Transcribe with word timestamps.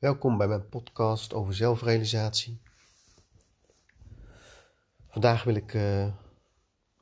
Welkom 0.00 0.38
bij 0.38 0.48
mijn 0.48 0.68
podcast 0.68 1.32
over 1.32 1.54
zelfrealisatie. 1.54 2.60
Vandaag 5.08 5.44
wil 5.44 5.54
ik 5.54 5.74
uh, 5.74 6.14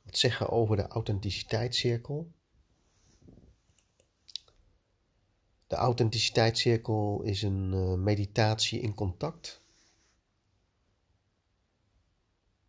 wat 0.03 0.17
zeggen 0.17 0.49
over 0.49 0.75
de 0.75 0.87
authenticiteitscirkel. 0.87 2.31
De 5.67 5.75
authenticiteitscirkel 5.75 7.21
is 7.21 7.41
een 7.41 7.73
uh, 7.73 7.93
meditatie 7.93 8.79
in 8.79 8.93
contact. 8.93 9.61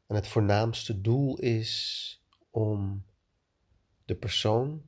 En 0.07 0.15
het 0.15 0.27
voornaamste 0.27 1.01
doel 1.01 1.39
is 1.39 2.25
om 2.51 3.05
de 4.05 4.17
persoon 4.17 4.87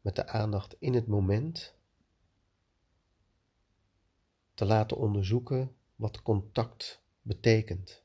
met 0.00 0.16
de 0.16 0.26
aandacht 0.26 0.76
in 0.78 0.94
het 0.94 1.06
moment 1.06 1.80
te 4.54 4.64
laten 4.64 4.96
onderzoeken 4.96 5.76
wat 5.96 6.22
contact 6.22 7.04
betekent. 7.22 8.04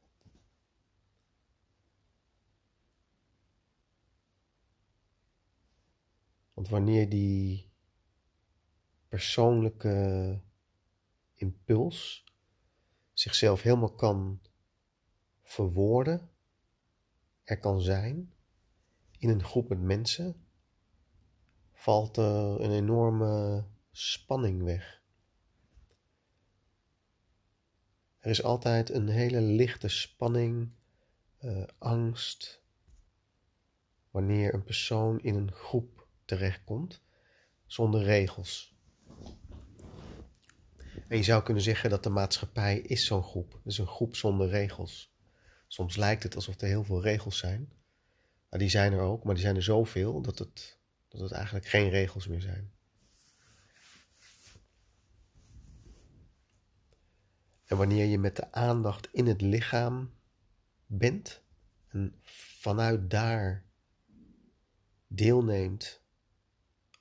Want 6.53 6.69
wanneer 6.69 7.09
die 7.09 7.71
persoonlijke 9.07 10.41
impuls 11.33 12.25
zichzelf 13.13 13.61
helemaal 13.61 13.95
kan 13.95 14.41
verwoorden, 15.43 16.29
er 17.43 17.59
kan 17.59 17.81
zijn 17.81 18.33
in 19.17 19.29
een 19.29 19.43
groep 19.43 19.69
met 19.69 19.81
mensen, 19.81 20.47
valt 21.73 22.17
er 22.17 22.61
een 22.61 22.71
enorme 22.71 23.65
spanning 23.91 24.63
weg. 24.63 24.96
Er 28.19 28.29
is 28.29 28.43
altijd 28.43 28.89
een 28.89 29.07
hele 29.07 29.41
lichte 29.41 29.87
spanning, 29.87 30.69
uh, 31.41 31.63
angst, 31.77 32.63
wanneer 34.11 34.53
een 34.53 34.63
persoon 34.63 35.19
in 35.19 35.35
een 35.35 35.51
groep 35.51 36.07
terechtkomt 36.25 37.01
zonder 37.65 38.03
regels. 38.03 38.75
En 41.07 41.17
je 41.17 41.23
zou 41.23 41.43
kunnen 41.43 41.63
zeggen 41.63 41.89
dat 41.89 42.03
de 42.03 42.09
maatschappij 42.09 42.79
is 42.79 43.05
zo'n 43.05 43.23
groep. 43.23 43.59
Is 43.65 43.77
een 43.77 43.87
groep 43.87 44.15
zonder 44.15 44.49
regels. 44.49 45.15
Soms 45.67 45.95
lijkt 45.95 46.23
het 46.23 46.35
alsof 46.35 46.61
er 46.61 46.67
heel 46.67 46.83
veel 46.83 47.01
regels 47.01 47.37
zijn. 47.37 47.71
Maar 48.49 48.59
die 48.59 48.69
zijn 48.69 48.93
er 48.93 48.99
ook, 48.99 49.23
maar 49.23 49.33
die 49.33 49.43
zijn 49.43 49.55
er 49.55 49.63
zoveel 49.63 50.21
dat 50.21 50.39
het, 50.39 50.77
dat 51.07 51.21
het 51.21 51.31
eigenlijk 51.31 51.65
geen 51.65 51.89
regels 51.89 52.27
meer 52.27 52.41
zijn. 52.41 52.71
En 57.67 57.77
wanneer 57.77 58.05
je 58.05 58.17
met 58.17 58.35
de 58.35 58.51
aandacht 58.51 59.09
in 59.11 59.27
het 59.27 59.41
lichaam 59.41 60.13
bent 60.85 61.43
en 61.87 62.19
vanuit 62.59 63.09
daar 63.09 63.65
deelneemt 65.07 66.01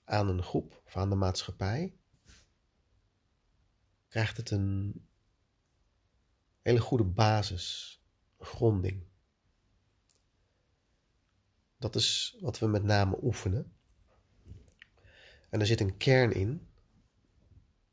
aan 0.04 0.28
een 0.28 0.42
groep 0.42 0.82
of 0.84 0.96
aan 0.96 1.10
de 1.10 1.14
maatschappij, 1.14 1.96
krijgt 4.08 4.36
het 4.36 4.50
een 4.50 5.06
hele 6.62 6.80
goede 6.80 7.04
basis, 7.04 8.00
gronding. 8.38 9.04
Dat 11.78 11.94
is 11.94 12.36
wat 12.40 12.58
we 12.58 12.66
met 12.66 12.82
name 12.82 13.18
oefenen. 13.22 13.76
En 15.50 15.60
er 15.60 15.66
zit 15.66 15.80
een 15.80 15.96
kern 15.96 16.32
in. 16.32 16.68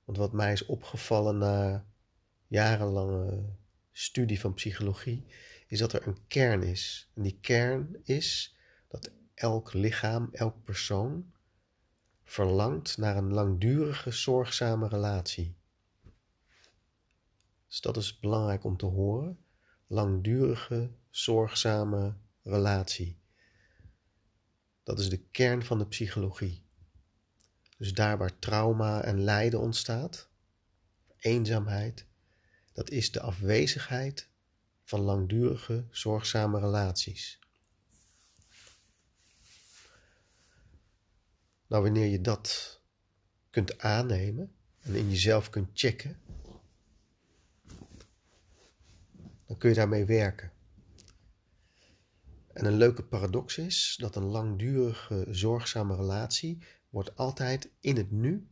Want 0.03 0.17
wat 0.17 0.33
mij 0.33 0.51
is 0.51 0.65
opgevallen 0.65 1.37
na 1.37 1.85
jarenlange 2.53 3.55
studie 3.91 4.39
van 4.39 4.53
psychologie, 4.53 5.25
is 5.67 5.79
dat 5.79 5.93
er 5.93 6.07
een 6.07 6.27
kern 6.27 6.63
is. 6.63 7.11
En 7.13 7.21
die 7.21 7.37
kern 7.41 7.99
is 8.03 8.57
dat 8.87 9.11
elk 9.33 9.73
lichaam, 9.73 10.29
elk 10.31 10.63
persoon 10.63 11.33
verlangt 12.23 12.97
naar 12.97 13.17
een 13.17 13.33
langdurige, 13.33 14.11
zorgzame 14.11 14.87
relatie. 14.87 15.55
Dus 17.67 17.81
dat 17.81 17.97
is 17.97 18.19
belangrijk 18.19 18.63
om 18.63 18.77
te 18.77 18.85
horen. 18.85 19.39
Langdurige, 19.87 20.91
zorgzame 21.09 22.15
relatie. 22.41 23.19
Dat 24.83 24.99
is 24.99 25.09
de 25.09 25.23
kern 25.31 25.63
van 25.63 25.77
de 25.77 25.87
psychologie. 25.87 26.65
Dus 27.77 27.93
daar 27.93 28.17
waar 28.17 28.39
trauma 28.39 29.01
en 29.01 29.21
lijden 29.21 29.59
ontstaat, 29.59 30.29
eenzaamheid, 31.17 32.11
dat 32.73 32.89
is 32.89 33.11
de 33.11 33.21
afwezigheid 33.21 34.29
van 34.83 35.01
langdurige, 35.01 35.85
zorgzame 35.91 36.59
relaties. 36.59 37.39
Nou, 41.67 41.83
wanneer 41.83 42.07
je 42.07 42.21
dat 42.21 42.79
kunt 43.49 43.79
aannemen 43.79 44.55
en 44.79 44.95
in 44.95 45.09
jezelf 45.09 45.49
kunt 45.49 45.69
checken, 45.73 46.19
dan 49.45 49.57
kun 49.57 49.69
je 49.69 49.75
daarmee 49.75 50.05
werken. 50.05 50.51
En 52.53 52.65
een 52.65 52.77
leuke 52.77 53.03
paradox 53.03 53.57
is 53.57 53.95
dat 53.99 54.15
een 54.15 54.23
langdurige, 54.23 55.25
zorgzame 55.29 55.95
relatie 55.95 56.63
wordt 56.89 57.15
altijd 57.15 57.69
in 57.79 57.97
het 57.97 58.11
nu 58.11 58.47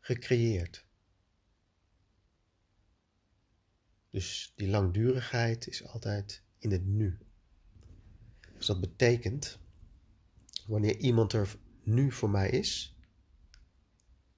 gecreëerd. 0.00 0.84
Dus 4.12 4.52
die 4.56 4.68
langdurigheid 4.68 5.66
is 5.66 5.86
altijd 5.86 6.42
in 6.58 6.70
het 6.70 6.86
nu. 6.86 7.18
Dus 8.56 8.66
dat 8.66 8.80
betekent, 8.80 9.58
wanneer 10.66 10.96
iemand 10.96 11.32
er 11.32 11.56
nu 11.82 12.12
voor 12.12 12.30
mij 12.30 12.50
is, 12.50 12.96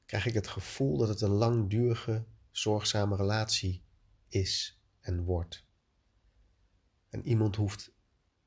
krijg 0.06 0.26
ik 0.26 0.34
het 0.34 0.46
gevoel 0.46 0.98
dat 0.98 1.08
het 1.08 1.20
een 1.20 1.30
langdurige, 1.30 2.24
zorgzame 2.50 3.16
relatie 3.16 3.82
is 4.28 4.80
en 5.00 5.24
wordt. 5.24 5.64
En 7.08 7.26
iemand 7.26 7.56
hoeft, 7.56 7.92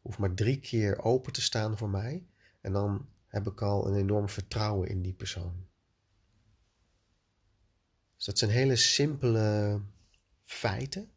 hoeft 0.01 0.17
maar 0.17 0.33
drie 0.33 0.59
keer 0.59 1.01
open 1.01 1.33
te 1.33 1.41
staan 1.41 1.77
voor 1.77 1.89
mij 1.89 2.27
en 2.61 2.71
dan 2.71 3.09
heb 3.27 3.47
ik 3.47 3.61
al 3.61 3.87
een 3.87 3.95
enorm 3.95 4.29
vertrouwen 4.29 4.89
in 4.89 5.01
die 5.01 5.13
persoon. 5.13 5.67
Dus 8.15 8.25
dat 8.25 8.37
zijn 8.37 8.51
hele 8.51 8.75
simpele 8.75 9.81
feiten 10.41 11.15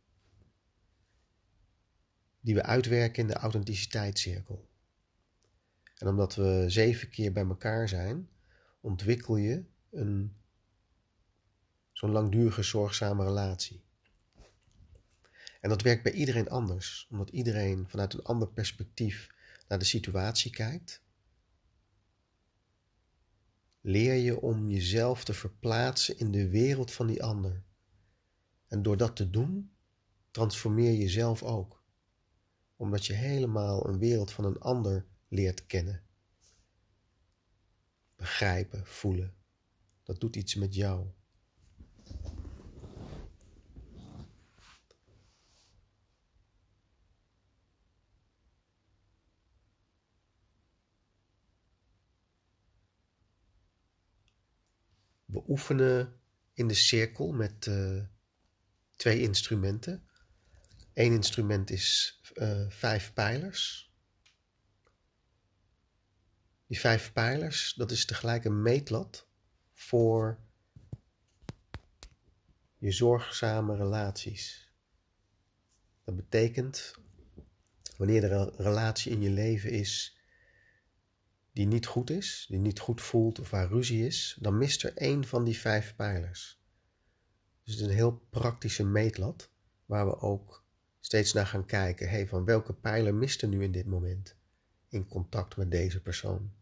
die 2.40 2.54
we 2.54 2.62
uitwerken 2.62 3.22
in 3.22 3.28
de 3.28 3.34
authenticiteitscirkel. 3.34 4.68
En 5.94 6.08
omdat 6.08 6.34
we 6.34 6.64
zeven 6.68 7.08
keer 7.08 7.32
bij 7.32 7.46
elkaar 7.46 7.88
zijn, 7.88 8.28
ontwikkel 8.80 9.36
je 9.36 9.64
een 9.90 10.36
zo'n 11.92 12.10
langdurige 12.10 12.62
zorgzame 12.62 13.24
relatie. 13.24 13.84
En 15.60 15.68
dat 15.68 15.82
werkt 15.82 16.02
bij 16.02 16.12
iedereen 16.12 16.48
anders, 16.48 17.06
omdat 17.10 17.28
iedereen 17.28 17.88
vanuit 17.88 18.14
een 18.14 18.22
ander 18.22 18.48
perspectief 18.48 19.28
naar 19.68 19.78
de 19.78 19.84
situatie 19.84 20.50
kijkt. 20.50 21.02
Leer 23.80 24.14
je 24.14 24.40
om 24.40 24.70
jezelf 24.70 25.24
te 25.24 25.34
verplaatsen 25.34 26.18
in 26.18 26.30
de 26.30 26.48
wereld 26.48 26.92
van 26.92 27.06
die 27.06 27.22
ander. 27.22 27.62
En 28.66 28.82
door 28.82 28.96
dat 28.96 29.16
te 29.16 29.30
doen, 29.30 29.72
transformeer 30.30 30.90
je 30.90 30.98
jezelf 30.98 31.42
ook 31.42 31.79
omdat 32.80 33.06
je 33.06 33.12
helemaal 33.12 33.88
een 33.88 33.98
wereld 33.98 34.32
van 34.32 34.44
een 34.44 34.58
ander 34.58 35.06
leert 35.28 35.66
kennen. 35.66 36.02
Begrijpen, 38.16 38.86
voelen, 38.86 39.34
dat 40.02 40.20
doet 40.20 40.36
iets 40.36 40.54
met 40.54 40.74
jou. 40.74 41.06
We 55.24 55.42
oefenen 55.48 56.20
in 56.52 56.68
de 56.68 56.74
cirkel 56.74 57.32
met 57.32 57.66
uh, 57.66 58.02
twee 58.96 59.20
instrumenten. 59.20 60.08
Eén 60.94 61.12
instrument 61.12 61.70
is 61.70 62.20
uh, 62.34 62.64
vijf 62.68 63.12
pijlers. 63.12 63.92
Die 66.66 66.80
vijf 66.80 67.12
pijlers, 67.12 67.74
dat 67.74 67.90
is 67.90 68.04
tegelijk 68.04 68.44
een 68.44 68.62
meetlat 68.62 69.26
voor 69.72 70.38
je 72.78 72.92
zorgzame 72.92 73.76
relaties. 73.76 74.72
Dat 76.04 76.16
betekent, 76.16 76.94
wanneer 77.96 78.24
er 78.24 78.32
een 78.32 78.52
relatie 78.56 79.12
in 79.12 79.20
je 79.20 79.30
leven 79.30 79.70
is 79.70 80.18
die 81.52 81.66
niet 81.66 81.86
goed 81.86 82.10
is, 82.10 82.46
die 82.48 82.58
niet 82.58 82.78
goed 82.78 83.00
voelt 83.00 83.38
of 83.38 83.50
waar 83.50 83.68
ruzie 83.68 84.06
is, 84.06 84.36
dan 84.40 84.58
mist 84.58 84.82
er 84.82 84.96
één 84.96 85.24
van 85.24 85.44
die 85.44 85.58
vijf 85.58 85.96
pijlers. 85.96 86.60
Dus 87.64 87.74
het 87.74 87.82
is 87.82 87.88
een 87.88 87.96
heel 87.96 88.26
praktische 88.30 88.84
meetlat 88.84 89.50
waar 89.86 90.06
we 90.06 90.18
ook 90.20 90.64
steeds 91.00 91.32
naar 91.32 91.46
gaan 91.46 91.66
kijken. 91.66 92.08
Hé, 92.08 92.14
hey, 92.14 92.26
van 92.26 92.44
welke 92.44 92.72
pijler 92.72 93.14
mist 93.14 93.42
er 93.42 93.48
nu 93.48 93.62
in 93.62 93.72
dit 93.72 93.86
moment 93.86 94.36
in 94.88 95.06
contact 95.06 95.56
met 95.56 95.70
deze 95.70 96.02
persoon? 96.02 96.52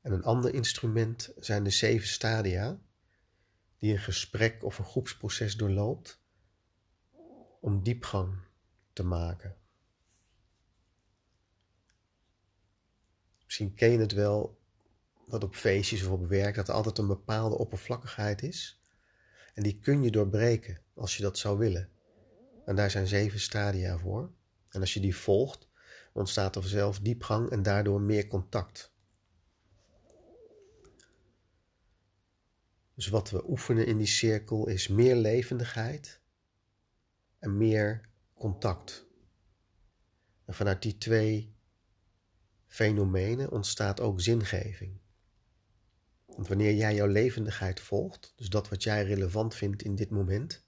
En 0.00 0.12
een 0.12 0.24
ander 0.24 0.54
instrument 0.54 1.32
zijn 1.36 1.64
de 1.64 1.70
zeven 1.70 2.08
stadia, 2.08 2.80
die 3.78 3.92
een 3.92 3.98
gesprek 3.98 4.64
of 4.64 4.78
een 4.78 4.84
groepsproces 4.84 5.56
doorloopt 5.56 6.22
om 7.60 7.82
diepgang 7.82 8.38
te 8.92 9.02
maken. 9.02 9.56
Misschien 13.44 13.74
ken 13.74 13.90
je 13.90 13.98
het 13.98 14.12
wel 14.12 14.62
dat 15.26 15.44
op 15.44 15.54
feestjes 15.54 16.04
of 16.04 16.12
op 16.12 16.26
werk 16.26 16.54
dat 16.54 16.68
er 16.68 16.74
altijd 16.74 16.98
een 16.98 17.06
bepaalde 17.06 17.58
oppervlakkigheid 17.58 18.42
is. 18.42 18.83
En 19.54 19.62
die 19.62 19.78
kun 19.78 20.02
je 20.02 20.10
doorbreken 20.10 20.80
als 20.94 21.16
je 21.16 21.22
dat 21.22 21.38
zou 21.38 21.58
willen. 21.58 21.88
En 22.64 22.76
daar 22.76 22.90
zijn 22.90 23.06
zeven 23.06 23.40
stadia 23.40 23.98
voor. 23.98 24.32
En 24.68 24.80
als 24.80 24.94
je 24.94 25.00
die 25.00 25.16
volgt, 25.16 25.68
ontstaat 26.12 26.56
er 26.56 26.62
vanzelf 26.62 27.00
diepgang 27.00 27.50
en 27.50 27.62
daardoor 27.62 28.00
meer 28.00 28.26
contact. 28.26 28.92
Dus 32.94 33.08
wat 33.08 33.30
we 33.30 33.48
oefenen 33.48 33.86
in 33.86 33.98
die 33.98 34.06
cirkel 34.06 34.68
is 34.68 34.88
meer 34.88 35.16
levendigheid 35.16 36.20
en 37.38 37.56
meer 37.56 38.08
contact. 38.34 39.06
En 40.44 40.54
vanuit 40.54 40.82
die 40.82 40.98
twee 40.98 41.54
fenomenen 42.66 43.50
ontstaat 43.50 44.00
ook 44.00 44.20
zingeving. 44.20 44.98
Want 46.34 46.48
wanneer 46.48 46.74
jij 46.74 46.94
jouw 46.94 47.06
levendigheid 47.06 47.80
volgt, 47.80 48.32
dus 48.36 48.48
dat 48.48 48.68
wat 48.68 48.82
jij 48.82 49.04
relevant 49.04 49.54
vindt 49.54 49.82
in 49.82 49.94
dit 49.94 50.10
moment, 50.10 50.66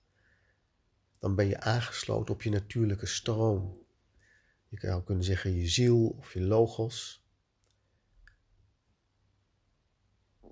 dan 1.19 1.35
ben 1.35 1.47
je 1.47 1.61
aangesloten 1.61 2.35
op 2.35 2.43
je 2.43 2.51
natuurlijke 2.51 3.07
stroom. 3.07 3.85
Je 4.69 4.81
zou 4.81 5.03
kunnen 5.03 5.25
zeggen 5.25 5.55
je 5.55 5.69
ziel 5.69 6.07
of 6.09 6.33
je 6.33 6.41
logos. 6.41 7.25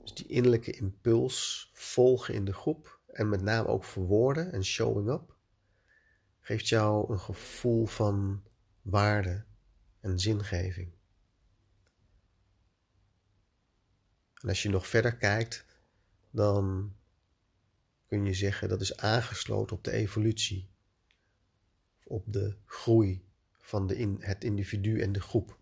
Dus 0.03 0.15
die 0.15 0.27
innerlijke 0.27 0.73
impuls 0.73 1.71
volgen 1.73 2.35
in 2.35 2.45
de 2.45 2.53
groep 2.53 3.01
en 3.07 3.29
met 3.29 3.43
name 3.43 3.69
ook 3.69 3.85
verwoorden 3.85 4.53
en 4.53 4.65
showing 4.65 5.09
up, 5.09 5.37
geeft 6.41 6.69
jou 6.69 7.13
een 7.13 7.21
gevoel 7.21 7.87
van 7.87 8.43
waarde 8.83 9.45
en 10.01 10.19
zingeving. 10.19 10.93
En 14.45 14.51
als 14.51 14.63
je 14.63 14.69
nog 14.69 14.87
verder 14.87 15.17
kijkt, 15.17 15.65
dan 16.31 16.97
kun 18.07 18.25
je 18.25 18.35
zeggen 18.35 18.69
dat 18.69 18.81
is 18.81 18.97
aangesloten 18.97 19.77
op 19.77 19.85
de 19.85 19.91
evolutie, 19.91 20.71
op 22.05 22.33
de 22.33 22.57
groei 22.65 23.25
van 23.59 23.87
de 23.87 23.97
in, 23.97 24.17
het 24.21 24.45
individu 24.45 25.01
en 25.01 25.13
de 25.13 25.21
groep. 25.21 25.59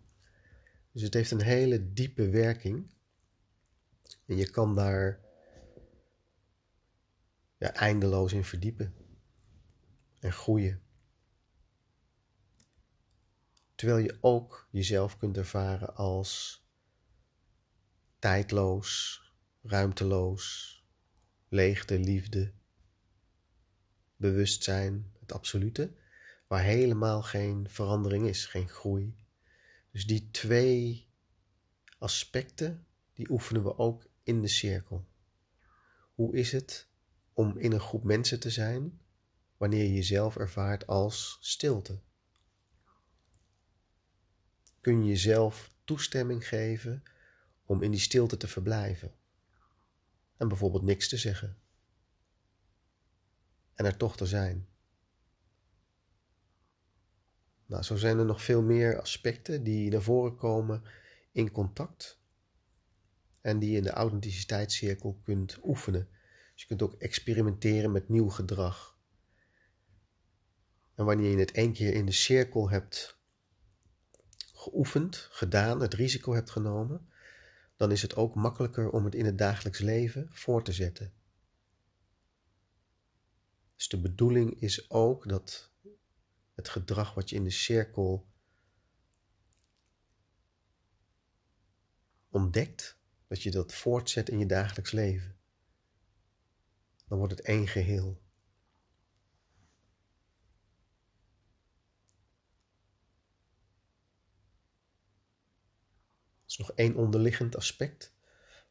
Dus 0.93 1.03
het 1.03 1.15
heeft 1.15 1.31
een 1.31 1.43
hele 1.43 1.93
diepe 1.93 2.29
werking 2.29 2.95
en 4.27 4.37
je 4.37 4.51
kan 4.51 4.75
daar 4.75 5.21
ja, 7.57 7.75
eindeloos 7.75 8.33
in 8.33 8.45
verdiepen 8.45 8.95
en 10.21 10.33
groeien. 10.33 10.83
Terwijl 13.75 13.99
je 13.99 14.19
ook 14.21 14.69
jezelf 14.71 15.17
kunt 15.17 15.37
ervaren 15.37 15.95
als 15.95 16.62
tijdloos, 18.23 19.21
ruimteloos, 19.63 20.77
leegte, 21.49 21.99
liefde, 21.99 22.53
bewustzijn, 24.17 25.13
het 25.21 25.33
absolute, 25.33 25.93
waar 26.47 26.63
helemaal 26.63 27.23
geen 27.23 27.69
verandering 27.69 28.27
is, 28.27 28.47
geen 28.47 28.69
groei. 28.69 29.17
Dus 29.91 30.07
die 30.07 30.31
twee 30.31 31.09
aspecten, 31.99 32.87
die 33.13 33.31
oefenen 33.31 33.63
we 33.63 33.79
ook 33.79 34.07
in 34.23 34.43
de 34.43 34.49
cirkel. 34.49 35.09
Hoe 36.15 36.37
is 36.37 36.53
het 36.53 36.89
om 37.33 37.59
in 37.59 37.73
een 37.73 37.81
groep 37.81 38.05
mensen 38.05 38.41
te 38.41 38.51
zijn 38.51 39.01
wanneer 39.57 39.83
je 39.83 39.95
jezelf 39.95 40.37
ervaart 40.37 40.87
als 40.87 41.39
stilte? 41.41 42.01
Kun 44.81 45.03
je 45.03 45.09
jezelf 45.09 45.75
toestemming 45.85 46.49
geven 46.49 47.03
om 47.73 47.83
in 47.83 47.91
die 47.91 48.01
stilte 48.01 48.37
te 48.37 48.49
verblijven. 48.49 49.15
En 50.37 50.49
bijvoorbeeld 50.49 50.83
niks 50.83 51.09
te 51.09 51.17
zeggen. 51.17 51.59
En 53.75 53.85
er 53.85 53.97
toch 53.97 54.17
te 54.17 54.27
zijn. 54.27 54.69
Nou, 57.67 57.83
zo 57.83 57.97
zijn 57.97 58.19
er 58.19 58.25
nog 58.25 58.43
veel 58.43 58.63
meer 58.63 59.01
aspecten 59.01 59.63
die 59.65 59.91
naar 59.91 60.03
voren 60.03 60.37
komen 60.37 60.83
in 61.33 61.51
contact. 61.51 62.21
En 63.41 63.59
die 63.59 63.71
je 63.71 63.77
in 63.77 63.83
de 63.83 63.91
authenticiteitscirkel 63.91 65.21
kunt 65.25 65.59
oefenen. 65.63 66.09
Dus 66.53 66.63
je 66.63 66.67
kunt 66.67 66.83
ook 66.83 66.95
experimenteren 66.95 67.93
met 67.93 68.09
nieuw 68.09 68.29
gedrag. 68.29 68.99
En 70.95 71.05
wanneer 71.05 71.31
je 71.31 71.39
het 71.39 71.53
één 71.53 71.73
keer 71.73 71.95
in 71.95 72.07
de 72.07 72.13
cirkel 72.13 72.71
hebt 72.71 73.21
geoefend, 74.53 75.17
gedaan, 75.31 75.81
het 75.81 75.95
risico 75.95 76.35
hebt 76.35 76.51
genomen, 76.51 77.12
dan 77.83 77.91
is 77.91 78.03
het 78.03 78.17
ook 78.17 78.35
makkelijker 78.35 78.91
om 78.91 79.05
het 79.05 79.15
in 79.15 79.25
het 79.25 79.39
dagelijks 79.39 79.79
leven 79.79 80.29
voor 80.31 80.65
te 80.65 80.73
zetten. 80.73 81.13
Dus 83.77 83.89
de 83.89 84.01
bedoeling 84.01 84.61
is 84.61 84.91
ook 84.91 85.29
dat 85.29 85.73
het 86.55 86.69
gedrag 86.69 87.15
wat 87.15 87.31
je 87.31 87.37
in 87.37 87.45
de 87.45 87.51
cirkel 87.51 88.27
ontdekt, 92.31 92.99
dat 93.27 93.43
je 93.43 93.51
dat 93.51 93.75
voortzet 93.75 94.29
in 94.29 94.39
je 94.39 94.47
dagelijks 94.47 94.91
leven. 94.91 95.37
Dan 97.07 97.19
wordt 97.19 97.33
het 97.33 97.47
één 97.47 97.69
geheel. 97.69 98.23
Is 106.53 106.59
nog 106.59 106.73
één 106.73 106.95
onderliggend 106.95 107.57
aspect 107.57 108.15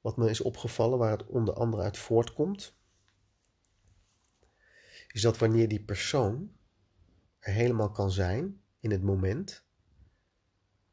wat 0.01 0.17
me 0.17 0.29
is 0.29 0.41
opgevallen, 0.41 0.98
waar 0.98 1.12
het 1.12 1.25
onder 1.25 1.53
andere 1.53 1.84
uit 1.84 1.98
voortkomt. 1.98 2.75
Is 5.08 5.22
dat 5.22 5.38
wanneer 5.38 5.67
die 5.67 5.84
persoon 5.84 6.51
er 7.39 7.53
helemaal 7.53 7.91
kan 7.91 8.12
zijn 8.12 8.62
in 8.79 8.91
het 8.91 9.03
moment, 9.03 9.63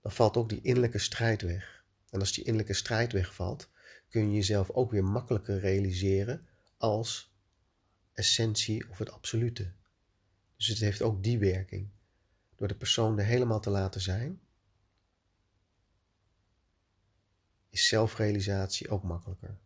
dan 0.01 0.13
valt 0.13 0.37
ook 0.37 0.49
die 0.49 0.61
innerlijke 0.61 0.99
strijd 0.99 1.43
weg. 1.43 1.85
En 2.11 2.21
als 2.21 2.33
die 2.33 2.45
innerlijke 2.45 2.75
strijd 2.75 3.13
wegvalt, 3.13 3.71
kun 4.09 4.29
je 4.29 4.35
jezelf 4.35 4.71
ook 4.71 4.91
weer 4.91 5.05
makkelijker 5.05 5.59
realiseren 5.59 6.47
als 6.77 7.35
essentie 8.13 8.91
of 8.91 8.99
het 8.99 9.11
absolute. 9.11 9.73
Dus 10.57 10.67
het 10.67 10.79
heeft 10.79 11.03
ook 11.03 11.23
die 11.23 11.39
werking. 11.39 11.89
Door 12.57 12.69
de 12.69 12.77
persoon 12.77 13.19
er 13.19 13.25
helemaal 13.25 13.61
te 13.61 13.71
laten 13.71 14.01
zijn, 14.01 14.41
is 17.69 17.89
zelfrealisatie 17.89 18.89
ook 18.89 19.03
makkelijker. 19.03 19.59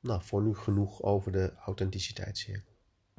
Nou, 0.00 0.22
voor 0.22 0.42
nu 0.42 0.54
genoeg 0.54 1.02
over 1.02 1.32
de 1.32 1.54
authenticiteitscirkel. 1.54 2.71